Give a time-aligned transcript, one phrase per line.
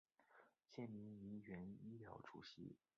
[0.65, 2.75] 现为铭源医疗主席。